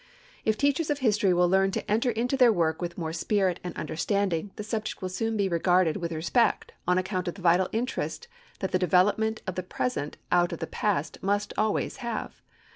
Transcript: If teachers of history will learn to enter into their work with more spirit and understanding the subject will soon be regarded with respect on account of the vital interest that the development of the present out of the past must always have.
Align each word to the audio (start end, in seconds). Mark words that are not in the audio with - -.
If 0.43 0.57
teachers 0.57 0.89
of 0.89 0.97
history 0.97 1.31
will 1.31 1.47
learn 1.47 1.69
to 1.73 1.91
enter 1.91 2.09
into 2.09 2.35
their 2.35 2.51
work 2.51 2.81
with 2.81 2.97
more 2.97 3.13
spirit 3.13 3.59
and 3.63 3.77
understanding 3.77 4.49
the 4.55 4.63
subject 4.63 4.99
will 4.99 5.09
soon 5.13 5.37
be 5.37 5.47
regarded 5.47 5.95
with 5.97 6.11
respect 6.11 6.71
on 6.87 6.97
account 6.97 7.27
of 7.27 7.35
the 7.35 7.41
vital 7.43 7.69
interest 7.71 8.27
that 8.61 8.71
the 8.71 8.79
development 8.79 9.43
of 9.45 9.53
the 9.53 9.61
present 9.61 10.17
out 10.31 10.51
of 10.51 10.57
the 10.57 10.65
past 10.65 11.21
must 11.21 11.53
always 11.55 11.97
have. 11.97 12.41